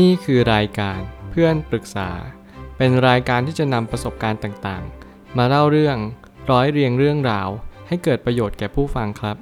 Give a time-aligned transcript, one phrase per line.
[0.00, 2.10] นี่คือรายการเพื่อนปรึกษา
[2.76, 5.96] เป็นรายการที่จะนำประสบการณ์ต่างๆ มาเล่าเรื่อง
[6.50, 7.48] ร้อยเรียงเรื่องราว
[7.88, 9.36] ให้เกิดประโยชน์แก่ผู้ฟังครับ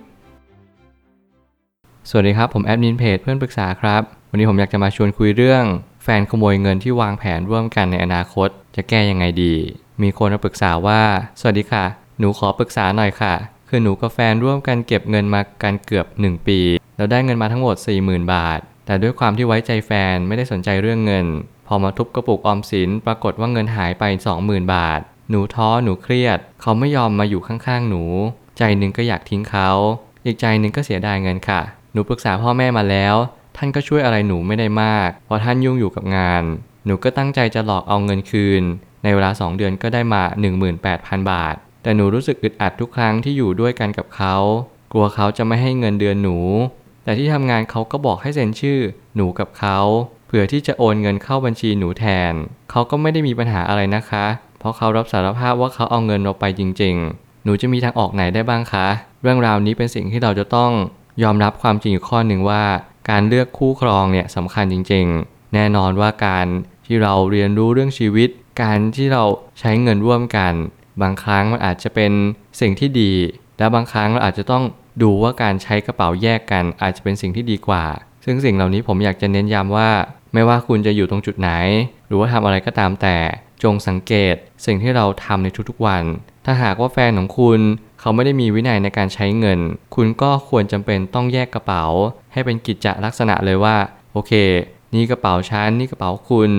[2.09, 5.65] สวัสดีครับ ผมแอดมินเพจเพื่อนปรึกษาครับ วันนี้ผมอยากจะมาชวนคุยเรื่อง
[6.03, 9.55] แฟนขโมยเงินที่วางแผนร่วมกันในอนาคต จะแก้ยังไงดี
[10.03, 11.03] มีคนมาปรึกษาว่า
[11.41, 11.85] สวัสดีค่ะ
[12.19, 13.35] หนูขอปรึกษาหน่อยค่ะ
[13.69, 16.61] คือหนูกับแฟนร่วมกันเก็บเงินมากันเกือบ 1 ปี
[16.97, 18.61] แล้วได้เงินมาทั้งหมด 40,000 บาท
[18.91, 21.27] แต่ด้วยความที่ไว้ใจแฟนไม่ได้สนใจเรื่องเงิน
[21.67, 24.05] พอมาทุบกระปุกออมสินปรากฏว่าเงินหายไป
[24.39, 28.03] 20,000 บาท หนูท้อหนูเครียด เขาไม่ยอมมาอยู่ข้างๆหนู
[28.59, 29.71] ใจหนึ่งก็อยากทิ้งเขา
[30.25, 31.61] อีกใจหนึ่งก็เสียดายเงินค่ะ
[31.93, 33.15] หนูปรึกษาพ่อแม่มาแล้ว
[33.57, 36.43] ท่านก็ช่วยอะไรหนูไม่ได้มาก เพราะท่านยุ่งอยู่กับงาน
[36.87, 38.63] หนูก็ตั้งใจจะหลอกเอาเงินคืน
[39.03, 40.23] ในเวลา 2 เดือนก็ได้มา
[40.77, 44.37] 18,000 บาท แต่หนูรู้สึกอึดอัดทุกครั้งที่อยู่ด้วยกันกับเขา
[44.93, 46.39] กลัวเขาจะไม่ให้เงินเดือนหนู
[47.11, 48.81] แต่ที่ทำงานเขาก็บอกให้เซ็นชื่อ
[49.17, 49.79] หนูกับเขา
[50.27, 52.33] เผื่อที่จะโอนเงินเข้าบัญชีหนูแทน
[52.71, 54.27] เขาก็ไม่ได้มีปัญหาอะไรนะคะ
[54.59, 58.87] เพราะเขารับสารภาพว่าเขาเอาเงินเราไปจริง ๆ หนูจะมีทางออกไหนได้บ้างคะ
[59.23, 60.71] เรื่องราวนี้เป็นสิ่งที่เราจะต้อง
[61.23, 62.63] ยอมรับความจริงอยู่ข้อหนึ่งว่า
[63.11, 66.47] การเลือกคู่ครองเนี่ยสำคัญจริง ๆ แน่นอนว่าการ
[66.87, 68.29] ที่เราเรียนรู้เรื่องชีวิต
[68.63, 69.25] การที่เรา
[69.61, 70.53] ใช้เงินร่วมกัน
[71.03, 72.13] บางครั้งมันอาจจะเป็น
[72.61, 73.13] สิ่งที่ดี
[73.59, 74.65] และบางครั้งเราอาจจะต้อง
[75.03, 77.85] ดูว่าการใช้กระเป๋าแยกกันอาจจะเป็นสิ่งที่ดีกว่า
[78.25, 79.91] ซึ่งสิ่งเหล่านี้ผมอยากจะเน้นย้ำว่า
[80.35, 81.51] ไม่ว่าคุณจะอยู่ตรงจุดไหน
[82.07, 83.17] หรือว่าทำอะไรก็ตามแต่
[83.63, 84.35] จงสังเกต
[84.67, 86.05] สิ่งที่เราทำในทุกๆวัน
[86.45, 87.61] ถ้าหากว่าแฟนของคุณ
[88.01, 89.61] เขาไม่ได้มีวินัยในการใช้เงิน
[89.95, 91.85] คุณก็ควรจำเป็นต้องแยกกระเป๋า
[92.33, 93.77] ให้เป็นกิจจลักษณะเลยว่า
[94.13, 94.33] โอเค
[94.95, 96.51] นี่กระเป๋าฉันนี่กระเป๋าคุณ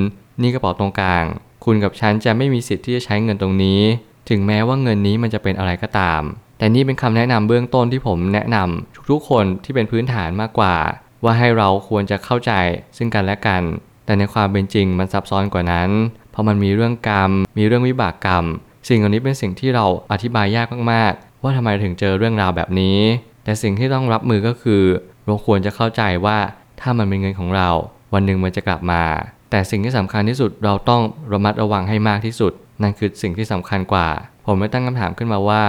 [0.41, 1.25] นี่กระเป๋าตรงกลาง
[1.65, 3.81] คุณกับฉันจะไม่มีสิทธิ์ที่จะใช้เงินตรงนี้
[4.29, 6.21] ถึงแม้ว่าเงินนี้มันจะเป็นอะไรก็ตาม
[6.61, 10.75] แต่นี่เป็นคำแนะนำเบื้องต้นที่ผมแนะนำทุกๆคนที่เป็นพื้นฐานมากกว่า
[11.23, 12.51] ว่าให้เราควรจะเข้าใจ
[12.97, 13.61] ซึ่งกันและกัน
[14.05, 15.89] แต่ในความเป็นจริงมันซับซ้อนกว่านั้น
[16.31, 18.45] เพราะมันมีเรื่องกรรม มีเรื่องวิบากกรรม
[18.87, 22.97] สิ่งเหล่านี้เป็นสิ่งที่เราอธิบายยากมากๆ ว่าทำไมถึงเจอเรื่องราวแบบนี้
[23.43, 24.83] แต่สิ่งที่ต้องรับมือก็คือ
[25.25, 26.37] เราควรจะเข้าใจว่า
[26.81, 27.69] ถ้ามันเป็นเงินของเรา
[28.13, 29.03] วันหนึ่งมันจะกลับมา
[29.51, 34.07] แต่สิ่งที่สำคัญที่สุดเราต้องระมัดระวังให้มากที่สุด นั่นคือสิ่งที่สำคัญกว่า
[34.45, 35.63] ผมไม่ตั้งคำถามขึ้นมาว่า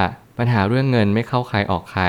[0.44, 2.04] ปัญหาเรื่องเงินไม่เข้าใครออกใคร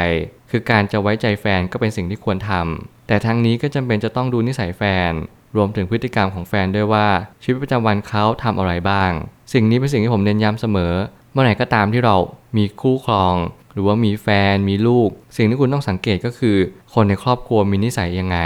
[0.52, 5.12] คือการจะไว้ใจแฟนก็เป็นสิ่งที่ควรทำแต่ทั้งนี้ก็จำเป็นจะต้องดูนิสัยแฟน
[5.56, 7.08] รวมถึงพฤติกรรมของแฟนด้วยว่า
[7.44, 9.12] ชีวิตประจำวันเขาทำอะไรบ้าง
[9.54, 10.94] สิ่งนี้เป็นสิ่งที่ผมเน้นย้ำเสมอ
[11.32, 12.16] เมื่อไหร่ก็ตามที่เรา
[12.58, 13.36] มีคู่ครอง
[13.74, 16.58] หรือว่ามีแฟนมีลูก สิ่งที่คุณต้องสังเกตก็คือ
[16.94, 18.38] คนในครอบครัวมีนิสัยยังไง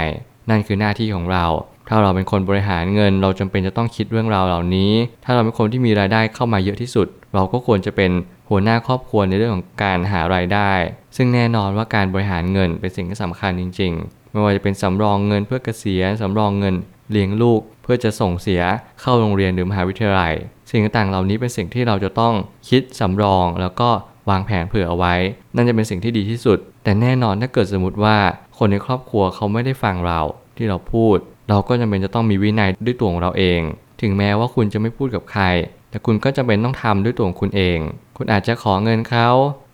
[0.50, 1.46] นั่นคือหน้าที่ของเรา
[1.88, 4.92] ถ้าเราเป็นคนบริหารเงิน เราจำเป็นจะต้องคิดเรื่องราวเหล่านี้
[5.24, 8.10] ถ้าเราเป็นคนที่มีรายได้เข้ามาเยอะที่สุด เราก็ควรจะเป็น
[8.48, 10.70] หัวหน้าครอบครัวในเรื่องของการหารายได้
[11.16, 16.74] ซึ่งแน่นอนว่าการบริหารเงินเป็นสิ่งที่สำคัญจริง ๆ ไม่ว่าจะเป็นสำรองเงินเพื่อเกษียณสำรองเงิน
[17.10, 18.62] เลี้ยงลูกเพื่อจะส่งเสีย
[19.00, 20.34] เข้าโรงเรียนหรือมหาวิทยาลัย
[20.70, 22.34] สิ่งต่างๆเหล่านี้เป็นสิ่งที่เราจะต้อง
[22.68, 23.90] คิดสำรองแล้วก็
[24.30, 25.14] วางแผนเผื่อเอาไว้
[25.54, 28.16] นั่นจะเป็นสิ่งที่ดีที่สุด แต่แน่นอนถ้าเกิดสมมติว่า
[28.58, 30.20] คนในครอบครัวเขาไม่ได้ฟังเรา
[30.56, 31.16] ที่เราพูด
[31.48, 33.60] เราก็จำเป็นจะต้องมีวินัยด้วยตัวของเราเอง
[34.00, 35.44] ถึงแม้ว่าคุณจะไม่พูดกับใคร
[35.90, 37.78] แต่คุณก็จำเป็นต้องทำด้วยตัวของคุณเอง
[38.16, 39.28] คุณอาจจะขอเงินเขา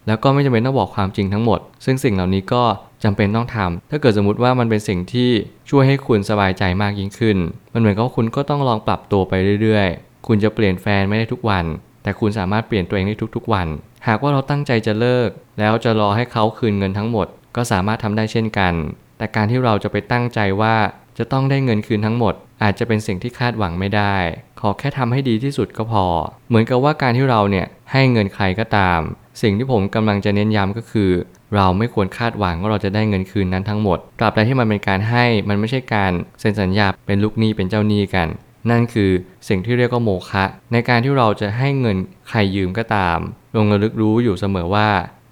[0.07, 2.63] แล้วก็ไม่จำเป็นต้องบอกความจริงทั้งหมด ซึ่งสิ่งเหล่านี้ก็
[3.05, 5.31] จำเป็นต้องทำถ้าเกิดสมมติว่ามันเป็นสิ่งที่
[5.71, 7.39] ช่วยให้คุณสบายใจมากยิ่งขึ้น
[7.73, 9.33] มันเหมือนกับคุณก็ต้องลองปรับตัวไป
[9.63, 11.65] เรื่อยๆ คุณจะเปลี่ยนแฟนไม่ได้ทุกวัน
[12.03, 13.67] แต่คุณสามารถเปลี่ยนตัวเองได้ทุก ๆ วัน
[14.07, 17.27] หากว่าเราตั้งใจจะเลิก แล้วจะรอให้เขาคืนเงินทั้งหมด
[17.57, 18.75] ก็สามารถทำได้เช่นกัน
[19.19, 20.77] แต่การที่เราจะไปตั้งใจว่า
[21.19, 24.15] จะต้องได้เงินคืนทั้งหมด อาจจะเป็นสิ่งที่คาดหวังไม่ได้
[24.67, 26.05] อแค่ทำให้ดีที่สุดก็พอ
[26.49, 29.01] เหมือนกับว่าการที่เราเนี่ยให้เงินใครก็ตาม
[29.43, 31.11] สิ่งที่ผมกำลังจะเน้นย้ำก็คือ
[31.55, 38.29] เราไม่ควรคาดหวังว่าเราจะได้เงินคืนนั้นทั้งหมด ตราบใดที่มันเป็นการให้มันไม่ใช่การเซ็นสัญญาเป็นลูกหนี้เป็นเจ้าหนี้กัน
[38.71, 39.11] นั่นคือ
[39.49, 41.97] สิ่งที่เรียกว่าโมฆะในการที่เราจะให้เงิน
[42.29, 43.19] ใครยืมก็ตาม
[43.57, 44.89] ลงระลึกรู้อยู่เสมอว่า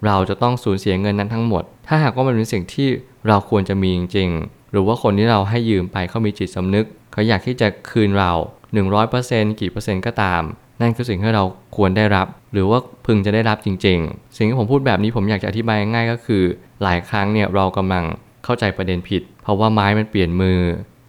[0.06, 2.88] เราจะต้องสูญเสียเงินนั้นทั้งหมด ถ้าหากว่ามันเป็นสิ่งที่
[3.28, 8.32] เราควรจะมีจริงๆหรือว่าคนที่เราให้ยืมไปเขามีจิตสำนึก เขาอยากที่จะคืนเรา
[8.74, 10.42] 100%กี่เปอร์เซ็นต์ก็ตาม
[10.80, 11.44] นั่นคือสิ่งที่เรา
[11.76, 16.42] ควรได้รับ หรือว่าพึงจะได้รับจริง ๆ สิ่งที่ผมพูดแบบนี้ผมอยากจะอธิบายง่ายก็คือ
[16.82, 18.04] หลายครั้งเนี่ยเรากำลัง
[18.44, 20.60] เข้าใจประเด็นผิด เพราะว่าไม้มันเปลี่ยนมือ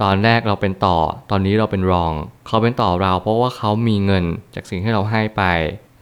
[0.02, 0.98] ตอนแรกเราเป็นต่อ
[1.32, 2.14] ตอนนี้เราเป็นรอง
[2.48, 4.26] เขาเป็นต่อเราเพราะว่าเขามีเงิน
[4.56, 5.44] จากสิ่งที่เราให้ไป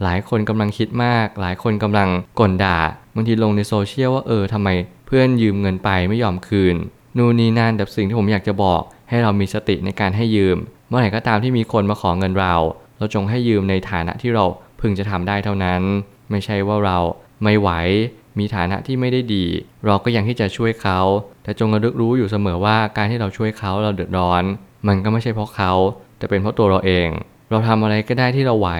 [0.02, 2.08] หลายคนกำลังคิดมาก หลายคนกำลัง
[2.40, 2.78] ก่นด่า
[3.14, 4.68] บางทีลงในโซเชียลว่าเออทำไม
[5.06, 6.76] เพื่อนยืมเงินไปไม่ยอมคืน
[7.16, 10.58] นู่นนี่นั่นแต่สิ่งที่ผมอยากจะบอกให้เรามีสติในการให้ยืม
[10.94, 12.54] มื่อไหร่ก็ตามที่มีคนมาขอเงินเรา
[12.98, 14.44] เราจงให้ยืมในฐานะที่เรา
[14.80, 15.80] พึงจะทำได้เท่านั้น
[16.30, 16.98] ไม่ใช่ว่าเรา
[17.42, 17.70] ไม่ไหว
[18.38, 19.44] มีฐานะที่ไม่ได้ดี
[19.86, 21.00] เราก็ยังที่จะช่วยเขา
[21.42, 24.42] แต่จงระลึกรู้อยู่เสมอว่าการที่เราช่วยเขาเราเดือดร้อน
[24.86, 25.72] มันก็ไม่ใช่เพราะเขา
[26.18, 27.08] แต่เป็นเพราะตัวเราเอง
[27.50, 28.70] เราทำอะไรก็ได้ที่เราไหว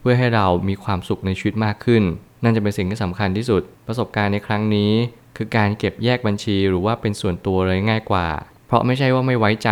[0.00, 2.02] เพื่อให้เรามีความสุขในชีวิตมากขึ้น
[2.44, 4.92] นั่นจะเป็นสิ่งที่สำคัญที่สุด ประสบการณ์ในครั้งนี้
[5.36, 8.28] คือการเก็บแยกบัญชีหรือว่าเป็นส่วนตัวเลยง่ายกว่า
[8.66, 9.70] เพราะไม่ใช่ว่าไม่ไว้ใจ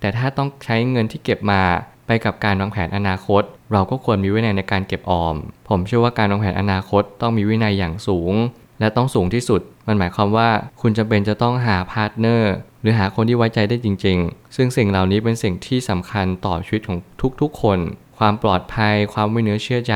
[0.00, 1.62] แต่ถ้าต้องใช้เงินที่เก็บมา
[2.06, 3.42] ไปกับการวางแผนอนาคต
[3.72, 5.34] เราก็ควรมีวินัยในการเก็บออม
[5.68, 8.34] ผมเชื่อว่าการวางแผนอนาคตต้องมีวินัยอย่างสูง
[8.80, 10.48] และต้องสูงที่สุด มันหมายความว่า
[10.80, 16.98] คุณจำเป็นจะต้องหา partner หรือหาคนที่ไว้ใจได้จริง ๆ ซึ่งสิ่งเหล่านี้เป็นสิ่งที่สำคัญต่อชีวิตของ
[17.40, 17.78] ทุกๆ คน
[18.18, 19.94] ความปลอดภัย ความไว้เนื้อเชื่อใจ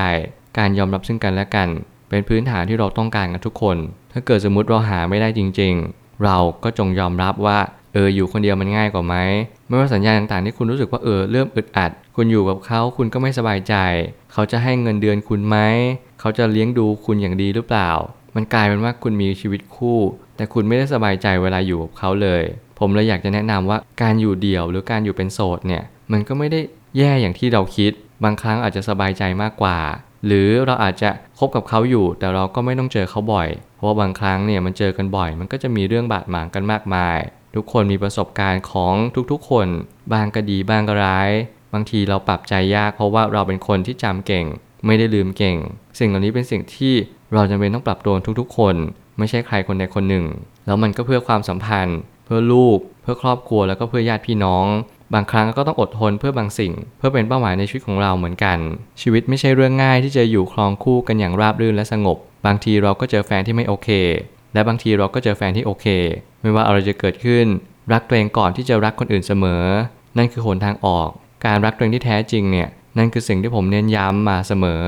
[0.59, 1.69] การยอมรับซึ่งกันและกัน
[2.09, 3.77] เป็นพื้นฐานที่เราต้องการกันทุกคน
[4.13, 7.59] ถ้าเกิดสมมติเราหาไม่ได้จริง ๆ เราก็จงยอมรับว่า
[7.95, 9.15] เอออยู่คนเดียวมันง่ายกว่าไหม
[9.69, 13.75] ไม่ว่าสัญญาณต่างๆที่คุณรู้สึกว่าเออเริ่มอึดอัด คุณอยู่กับเขาคุณก็ไม่สบายใจ
[14.33, 15.57] เขาจะให้เงินเดือนคุณไหม
[16.21, 17.91] เขาจะเลี้ยงดูคุณอย่างดีหรือเปล่า
[18.35, 19.99] มันกลายเป็นว่าคุณมีชีวิตคู่
[20.37, 22.43] แต่คุณไม่ได้สบายใจเวลาอยู่กับเขาเลย
[22.79, 25.83] ผมเลยอยากจะแนะนำว่าการอยู่เดี่ยวหรือการอยู่เป็นโสดเนี่ย
[26.13, 26.61] มันก็ไม่ได้
[26.99, 27.93] แย่อย่างที่เราคิด
[28.25, 29.79] บางครั้งอาจจะสบายใจมากกว่า
[30.27, 37.19] หรือเราอาจจะคบกับเขาอยู่ แต่เราก็ไม่ต้องเจอเขาบ่อย เพราะว่าบางครั้งเนี่ยมันเจอกันบ่อย มันก็จะมีเรื่องบาดหมางกันมากมาย
[37.55, 38.95] ทุกคนมีประสบการณ์ของ
[39.31, 39.67] ทุกๆ คน
[40.13, 41.31] บางก็ดีบางก็ร้าย
[41.73, 44.47] บางทีเราปรับใจยากเพราะว่าเราเป็นคนที่จำเก่ง
[44.87, 45.57] ไม่ได้ลืมเก่ง
[45.99, 46.95] สิ่งเหล่านี้เป็นสิ่งที่
[47.33, 48.75] เราจำเป็นต้องปรับตัวทุกๆ คน
[49.19, 50.25] ไม่ใช่ใครคนใดคนหนึ่ง
[50.67, 54.67] แล้วมันก็เพื่อความสัมพันธ์ เพื่อลูก เพื่อครอบครัวแล้วก็เพื่อญาติพี่น้อง
[55.15, 58.59] บางครั้งก็ต้องอดทนเพื่อบางสิ่ง เพื่อเป็นเป้าหมายในชีวิตของเราเหมือนกัน
[59.03, 63.89] ชีวิตไม่ใช่เรื่องง่ายที่จะอยู่ครองคู่กันอย่างราบรื่นและสงบ บางทีเราก็เจอแฟนที่ไม่โอเค
[64.55, 65.87] และบางทีเราก็เจอแฟนที่โอเค
[66.41, 67.47] ไม่ว่าอะไรจะเกิดขึ้น
[67.93, 69.65] รักตัวเองก่อนที่จะรักคนอื่นเสมอ
[70.19, 71.09] นั่นคือหนทางออก
[71.47, 72.69] การรักตัวเองที่แท้จริงเนี่ย
[72.99, 74.83] นั่นคือสิ่งที่ผมเน้นย้ำมาเสมอ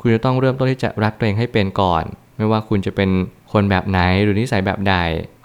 [0.00, 2.04] คุณจะต้องเริ่มต้นที่จะรักตัวเองให้เป็นก่อน
[2.36, 3.10] ไม่ว่าคุณจะเป็น
[3.52, 4.94] คนแบบไหนหรือนิสัยแบบใด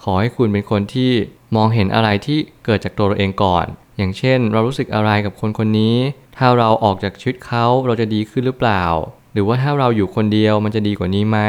[0.03, 1.11] ขอให้คุณเป็นคนที่
[1.55, 3.65] มองเห็นอะไรที่เกิดจากตัวเราเองก่อน
[3.97, 5.95] อย่างเช่น เรารู้สึกอะไรกับคนคนนี้
[6.37, 8.83] ถ้าเราออกจากชีวิตเขาเราจะดีขึ้นหรือเปล่า
[9.33, 11.39] หรือว่าถ้าเราอยู่คนเดียวมันจะดีกว่านี้ไหม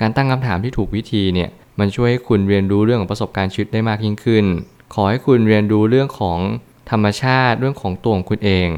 [0.00, 4.44] การตั้งคำถามที่ถูกวิธีเนี่ยมันช่วยให้คุณเรียนรู้เรื่องของประสบการณ์ชีวิตได้มากยิ่งขึ้น
[4.94, 6.38] ขอให้คุณเรียนรู้เรื่องของ
[6.90, 8.68] ธรรมชาติเรื่องของตัวของคุณเอง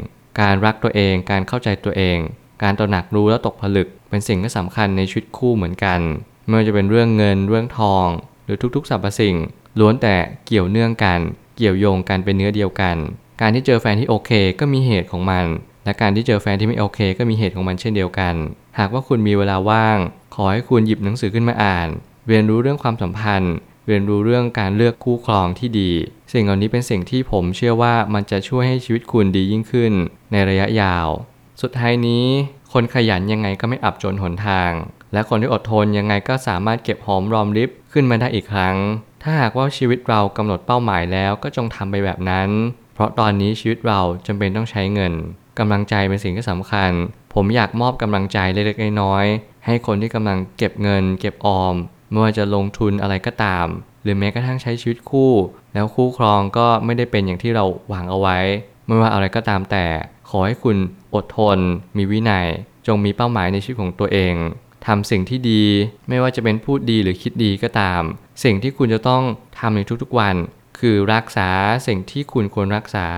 [0.40, 2.18] การรักตัวเอง การเข้าใจตัวเอง
[2.62, 6.00] การตระหนักรู้และตกผลึก เป็นสิ่งที่สำคัญในชีวิตคู่เหมือนกัน
[6.46, 8.06] ไม่ว่าจะเป็นเรื่องเงินเรื่องทอง
[8.44, 9.36] หรือทุกๆสรรพสิ่ง
[9.80, 10.16] ล้วนแต่
[10.46, 11.20] เกี่ยวเนื่องกัน
[11.56, 12.96] เกี่ยวโยงกันเป็นเนื้อเดียวกัน
[13.40, 14.30] การที่เจอแฟนที่โอเค
[14.60, 15.46] ก็มีเหตุของมัน
[15.88, 18.34] และการที่เจอแฟนที่ไม่โอเค ก็มีเหตุของมันเช่นเดียวกัน
[18.78, 19.98] หากว่าคุณมีเวลาว่าง
[20.34, 21.88] ขอให้คุณหยิบหนังสือขึ้นมาอ่าน
[22.28, 23.54] เรียนรู้เรื่องความสัมพันธ์
[23.86, 25.90] เรียนรู้เรื่องการเลือกคู่ครองที่ดี
[26.32, 29.92] สิ่งเหล่านี้เป็นสิ่งที่ผมเชื่อว่ามันจะช่วยให้ชีวิตคุณดียิ่งขึ้น
[30.32, 31.08] ในระยะยาว
[31.62, 32.24] สุดท้ายนี้
[32.72, 34.72] คนขยันยังไงก็ไม่อับจนหนทาง
[35.12, 38.76] และคนที่อดทนยังไงก็สามารถเก็บหอมรอมริบขึ้นมาได้อีกครั้ง
[39.22, 42.48] ถ้าหากว่าชีวิตเรากำหนดเป้าหมายแล้วก็จงทำไปแบบนั้น
[42.98, 45.12] เพราะตอนนี้ชีวิตเราจำเป็นต้องใช้เงิน
[45.58, 46.90] กำลังใจเป็นสิ่งที่สำคัญ
[47.34, 51.74] ผมอยากมอบกำลังใจเล็กๆน้อยๆให้คนที่กำลังเก็บเงิน เก็บออม
[52.10, 53.66] ไม่ว่าจะลงทุนอะไรก็ตาม
[54.02, 55.32] หรือแม้กระทั่งใช้ชีวิตคู่
[55.74, 58.38] แล้วคู่ครองก็ไม่ได้เป็นอย่างที่เราหวังเอาไว้
[58.86, 59.86] ไม่ว่าอะไรก็ตามแต่
[60.28, 60.76] ขอให้คุณ
[61.14, 61.58] อดทน
[61.96, 62.46] มีวินัย
[62.86, 64.34] จงมีเป้าหมายในชีวิตของตัวเอง
[64.86, 65.64] ทำสิ่งที่ดี
[66.08, 68.02] ไม่ว่าจะเป็นพูดดีหรือคิดดีก็ตาม
[68.44, 69.22] สิ่งที่คุณจะต้อง
[69.58, 70.36] ทำในทุกๆวัน
[70.80, 71.50] คือรักษา
[71.86, 73.08] สิ่งที่คุณควรรักษา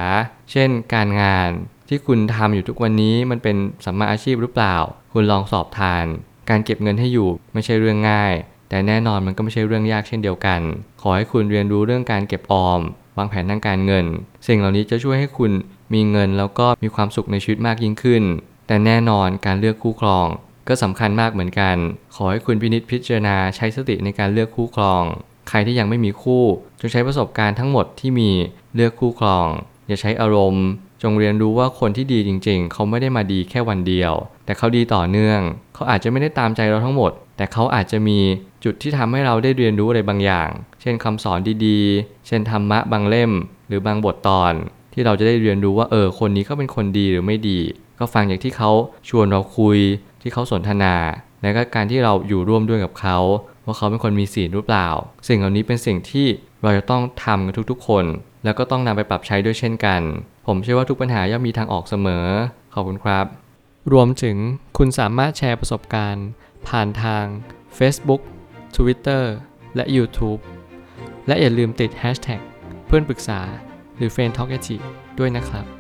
[0.50, 1.48] เช่น การงาน
[1.88, 4.76] ที่คุณทำอยู่ทุกวันนี้มันเป็นสัมมาอาชีพหรือเปล่า
[5.12, 6.04] คุณลองสอบทาน
[6.50, 8.34] การเก็บเงินให้อยู่ไม่ใช่เรื่องง่าย
[8.68, 10.60] แต่แน่นอนมันก็ไม่ใช่เรื่องยากเช่นเดียวกัน
[11.00, 12.80] ขอให้คุณเรียนรู้เรื่องการเก็บออม
[13.16, 14.06] วางแผนทางการเงิน
[14.46, 15.52] สิ่งเหล่านี้จะช่วยให้คุณ
[15.94, 18.22] มีเงินแล้วก็มีความสุขในชีวิตมากยิ่งขึ้น
[18.66, 20.26] แต่แน่นอนการเลือกคู่ครอง
[20.68, 21.76] ก็สำคัญมากเหมือนกัน
[22.14, 25.04] ขอให้คุณพินิจพิจารณาใช้สติในการเลือกคู่ครอง
[25.50, 26.44] ใครที่ยังไม่มีคู่
[26.80, 28.30] จงใช้ประสบการณ์ทั้งหมดที่มี
[28.74, 29.48] เลือกคู่ครอง
[29.88, 30.66] อย่าใช้อารมณ์
[31.02, 34.12] จงเรียนรู้ว่าคนที่ดีจริง ๆ เขาไม่ได้มาดีแค่วันเดียว
[34.44, 35.40] แต่เขาดีต่อเนื่อง
[35.74, 38.18] เขาอาจจะไม่ได้ตามใจเราทั้งหมด แต่เขาอาจจะมี
[38.64, 40.48] จุดที่ทำให้เราได้เรียนรู้อะไรบางอย่าง
[40.80, 43.32] เช่นคำสอนดีๆ เช่นธรรมะบางเล่ม
[43.68, 44.52] หรือบางบทตอน
[44.92, 47.60] ที่เราจะได้เรียนรู้ว่าเออคนนี้เขาเป็นคนดีหรือไม่ดี
[47.98, 48.70] ก็ฟังอย่างที่เขา
[49.08, 49.78] ชวนเราคุย
[50.22, 50.94] ที่เขาสนทนา
[51.42, 53.18] และก็การที่เราอยู่ร่วมด้วยกับเขา
[53.64, 54.88] ว่าเขาเป็นคนมีศีลหรือเปล่า
[55.28, 56.26] สิ่งเหล่านี้เป็นสิ่งที่
[56.62, 58.04] เราจะต้องทำกันทุกๆ คน
[58.44, 60.00] แล้วก็ต้องนำไปปรับใช้ด้วยเช่นกัน
[60.46, 62.26] ผมเชื่อว่าทุกปัญหาย่อมมีทางออกเสมอ
[62.74, 63.26] ขอบคุณครับ
[63.92, 64.36] รวมถึง
[64.78, 66.26] คุณสามารถแชร์ประสบการณ์
[66.68, 67.24] ผ่านทาง
[67.78, 68.22] Facebook
[68.76, 69.24] Twitter
[69.76, 70.40] และ YouTube
[71.26, 72.40] และอย่าลืมติด Hashtag
[72.86, 73.40] เพื่อนปรึกษา
[73.96, 74.50] หรือ f r ร e n d t a l k
[75.18, 75.79] ด้วยนะครับ